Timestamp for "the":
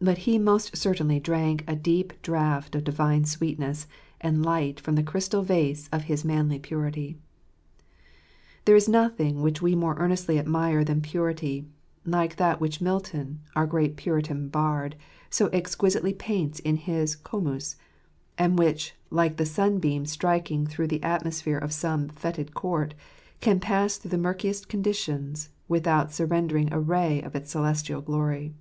4.96-5.02, 19.36-19.46, 20.88-21.02, 24.10-24.18